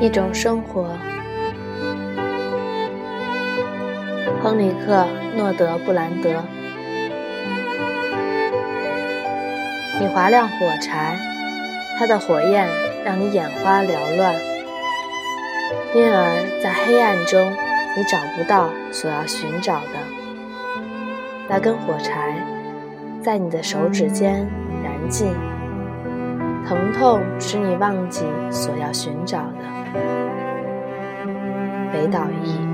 [0.00, 0.96] 一种生活。
[4.42, 5.06] 亨里克·
[5.36, 6.42] 诺德布兰德。
[10.00, 11.16] 你划亮火柴，
[11.98, 12.68] 它的火焰
[13.04, 14.34] 让你眼花缭乱，
[15.94, 17.52] 因而在黑暗中
[17.96, 19.98] 你找不到所要寻找的。
[21.48, 22.34] 那根火柴
[23.22, 24.46] 在你的手指间
[24.82, 25.32] 燃尽，
[26.66, 29.64] 疼痛使你忘记所要寻找的。
[31.92, 32.73] 北岛一。